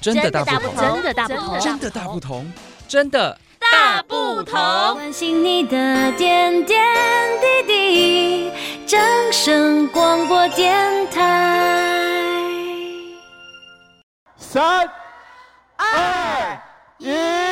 [0.00, 2.52] 真的大不同，真的大不同，真的大不同，
[2.86, 4.54] 真的大不同。
[4.94, 6.86] 关心你的点点
[7.40, 8.52] 滴滴，
[8.86, 9.00] 掌
[9.32, 12.40] 声广播电台。
[14.36, 14.88] 三、
[15.76, 16.58] 二、
[16.98, 17.47] 一。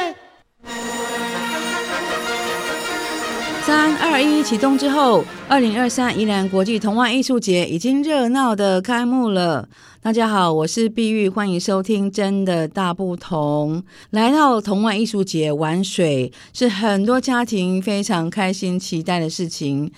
[4.30, 9.68] 一启动之后，二零二三宜兰国际童玩艺术节已经热闹的开幕了。
[10.02, 13.82] 大家好，我是碧玉，欢迎收听《真的大不同》。
[14.10, 19.90] 来到童玩艺术节玩水，是很多家庭非常开心期待的事情。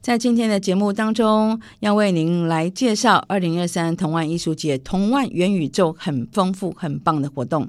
[0.00, 7.68] 在今天的节目当中，要为您来介绍二零二三童玩艺术节童玩元宇宙很丰富、很棒的活动。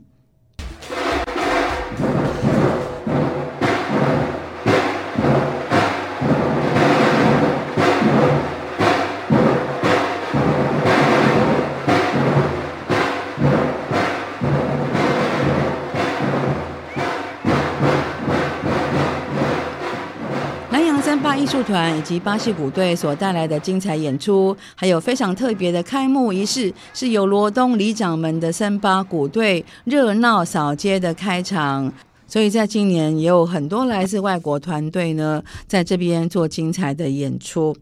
[21.38, 31.92] 艺术团以及巴西鼓队所带来的精彩演出，还有非常特别的开幕仪式，是由罗东里长门的森巴鼓队热闹扫街的开场。
[32.26, 37.76] 所以在今年也有很多来自外国团队呢，在这边做精彩的演出。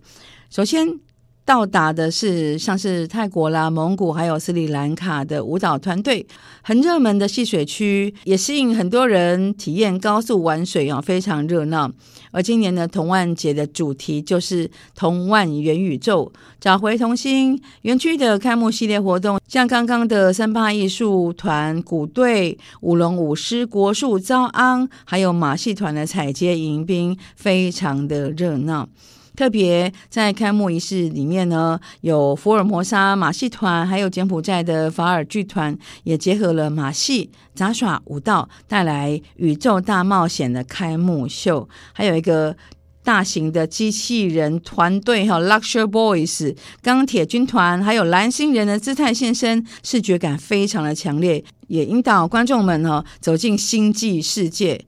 [0.49, 0.99] 首先。
[1.45, 6.25] 到达的是像是泰国啦、蒙古还有斯里兰卡的舞蹈团队，
[6.61, 11.91] 很热门的戏水区也吸引很多人体验高速玩水啊，非常热闹。
[12.31, 17.61] 而今年的童万节的主题就是童万元宇宙，找回童心。
[17.81, 28.88] 园区的开幕系列活动，像刚刚的三八艺术团鼓队、舞龙舞狮、国术招安，还有马戏团的彩街迎宾，非常的热闹。
[29.35, 41.67] 特别在开幕仪式里面呢，有福尔摩沙马戏团，还有柬埔寨的法尔剧团，也结合了马戏、杂耍、舞蹈，带来宇宙大冒险的开幕秀。
[41.93, 42.55] 还有一个
[43.03, 54.85] 大型的机器人团队哈，Luxury Boys 钢铁军团，还有蓝星人的姿态现身，视觉感非常的强烈，也引导观众们哈走进星际世界。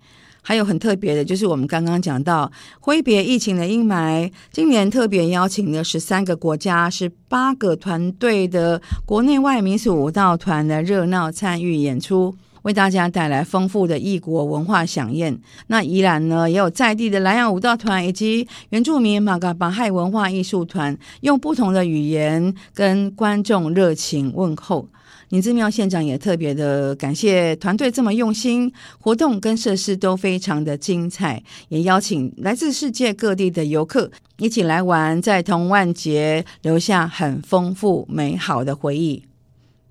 [0.48, 12.36] 还有很特别的，就是我们刚刚讲到挥别疫情的阴霾，今年特别邀请了十三个国家、十八个团队的国内外民俗舞蹈团的热闹参与演出，
[12.66, 15.40] 为大家带来丰富的异国文化饗宴。
[15.68, 24.90] 那宜兰呢，也有在地的兰阳舞蹈团以及原住民马嘎巴亥文化艺术团，用不同的语言跟观众热情问候。
[25.30, 39.24] 林姿妙县长也特别的感谢团队这么用心，活动跟设施都非常的精彩，也邀请来自世界各地的游客一起来玩，在同万节留下很丰富美好的回忆。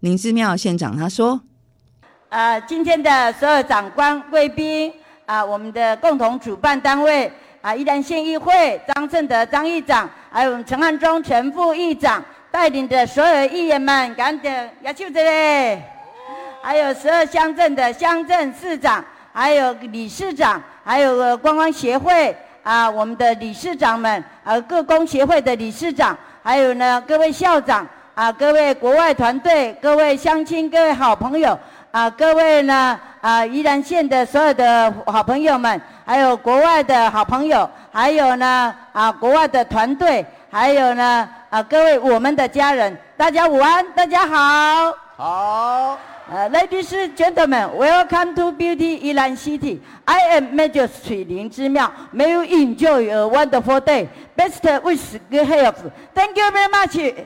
[0.01, 1.43] 林姿妙县长他说
[2.35, 4.93] ：“呃，今天的所有长官贵宾
[5.25, 7.31] 啊，我们的共同主办单位
[7.63, 14.53] 啊，宜兰县议会张正德张议长，还有我们陈汉忠陈副议长。”带领的所有议员们，赶紧
[14.83, 15.81] 亚秀这里，
[16.61, 27.87] 还有十二乡镇的乡镇市长，还有理事长，还有观光协会啊，我们的理事长们，呃，各工协会的理事长，还有呢各位校长
[28.17, 31.57] 啊，各位国外团队，各位乡亲，各位好朋友
[31.95, 41.29] 啊，各位呢啊宜兰县的所有的好朋友们，还有国外的好朋友，还有呢啊国外的团队，还有呢。
[41.51, 44.93] 啊，各位我们的家人，大家午安，大家好。
[45.17, 45.99] 好。
[46.29, 49.79] 呃、uh,，Ladies and gentlemen, welcome to Beauty Yilan City.
[50.05, 51.89] I am Magistrate 林姿妙。
[52.13, 54.09] May you enjoy a wonderful day.
[54.37, 55.77] Best wishes, good health.
[56.13, 57.25] Thank you very much.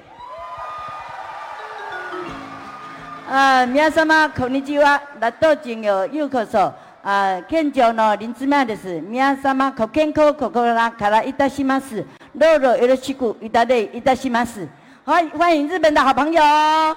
[3.30, 5.02] 啊，皆様こんにちは。
[5.20, 6.74] 来到真有有可说
[7.04, 12.06] 啊，见证了林姿妙的是，皆様ご健康、心からいたします。
[12.34, 14.68] 肉肉有了旗鼓，一大堆，一大西马斯，
[15.06, 16.96] 欢欢迎日本的好朋友，还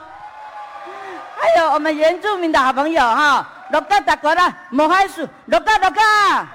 [1.58, 4.40] 有我们原住民的好朋友哈，罗嘎达国的
[4.70, 6.46] 莫海树，罗嘎罗嘎，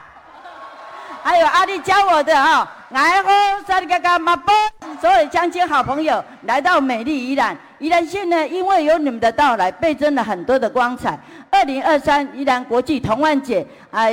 [1.24, 3.29] 还有阿力教我的哈， 爱好
[3.67, 4.55] 萨里嘎嘎马波，
[5.01, 11.19] 所有乡亲好朋友来到美丽宜兰，宜兰县呢，因为有你们的到来，倍增了很多的光彩。
[11.51, 14.07] 二零二三宜兰国际童玩节啊。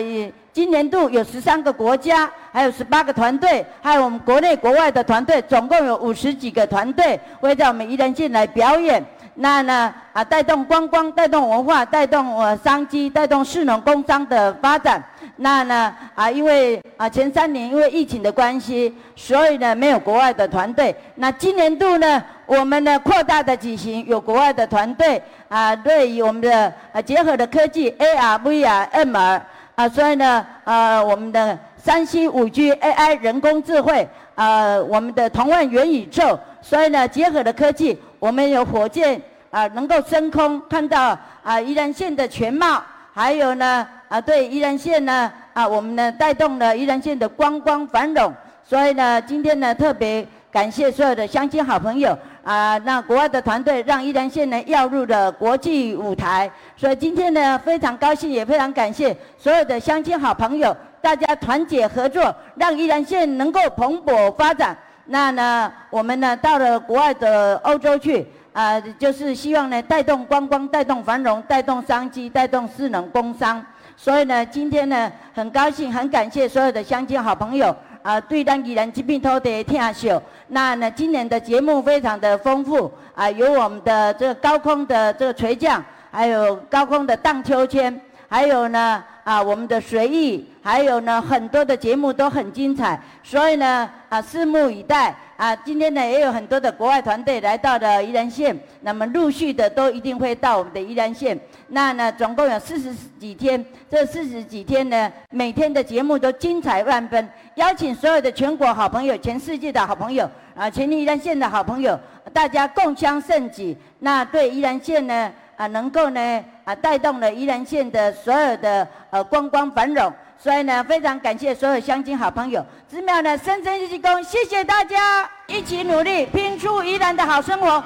[0.51, 9.03] 今年度有十三个国家，还有十八个团队，还有我们国内国外的团队，总共有五十几个团队会在我们宜兰县来表演。
[9.35, 15.03] 那呢啊，带动观光，带动文化，带动呃商机，带动市农工商的发展。
[15.37, 20.95] 那呢啊，因为啊前三年因为疫情的关系，所以呢没有国外的团队。
[21.15, 29.41] 那今年度呢，我们的扩大的举行，有国外的团队啊，对于我们的呃结合的科技 AR、VR、MR
[29.75, 39.19] 啊，所以呢，呃，我们的三 C、五 G、AI、人工智慧，啊，我们的同万元宇宙，所以呢，结合的科技，我们有火箭
[39.49, 42.83] 啊，能够升空看到啊宜兰县的全貌，
[43.13, 48.31] 还有呢啊对宜兰县呢啊我们呢带动了宜兰县的观光繁荣，
[48.63, 50.23] 所以呢今天呢特别。
[50.51, 52.77] 感谢所有的乡亲好朋友啊！
[52.85, 64.77] 那国外的团队让宜兰县呢要入了国际舞台，所以今天呢非常高兴，也非常感谢所有的乡亲好朋友，大家团结合作，让宜兰县能够蓬勃发展。
[65.05, 73.65] 那呢，我们呢到了国外的欧洲去啊，就是希望呢带动观光、带动繁荣、带动商机、带动势能工商。
[73.95, 77.75] 所以呢，今天呢很高兴，很感谢所有的乡亲好朋友。
[78.03, 85.81] 啊，对咱宜兰这片土地听秀，那呢，今年的节目非常的丰富啊，有我们的这个高空的这个垂降，
[86.11, 87.97] 还有高空的荡秋千，
[88.27, 95.15] 还有呢啊，我们的随意，还有呢很多的节目都很精彩，所以呢啊，拭目以待。
[95.35, 101.37] 啊，今天呢也有很多的国外团队来到了宜兰县，那么陆续的都一定会到我们的宜兰县。
[101.69, 111.99] 那呢，总共有四十几天，这四十几天呢，每天的节目都精彩万分，邀请所有的全国好朋友、全世界的好朋友啊，全宜兰县的好朋友，
[112.31, 113.75] 大家共襄盛举。
[113.99, 120.11] 那对宜兰县呢啊，能够呢啊带动了宜兰县的所有的呃观光繁荣。
[120.37, 127.81] 所以呢，非常感谢所有乡亲好朋友，子淼呢深深鞠躬，谢谢大家，一起努力，拼出宜兰的好生活。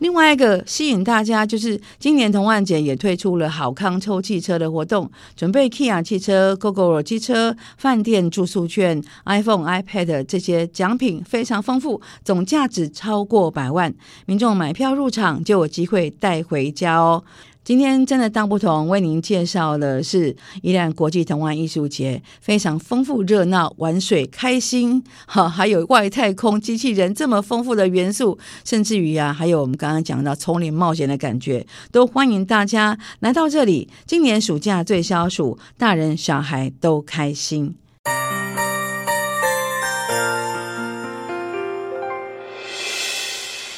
[0.00, 13.94] 另外一个吸引大家就是，今年童玩节也推出了好康抽汽车的活动，准备 Kia 汽车、Gogoro 机车、饭店住宿券、iPhone、iPad 这些奖品非常丰富，总价值超过百万，
[14.24, 17.22] 民众买票入场就有机会带回家哦。
[17.62, 33.88] 今天真的大不同，为您介绍的是宜兰国际童玩艺术节，非常丰富热闹，玩水开心，哈，还有外太空机器人这么丰富的元素，甚至于啊，还有我们刚刚讲到丛林冒险的感觉，都欢迎大家来到这里。
[34.06, 37.76] 今年暑假最消暑，大人小孩都开心。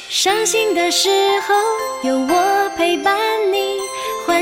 [0.09, 1.09] 伤心的时
[1.41, 3.17] 候有我陪伴
[3.51, 3.62] 你，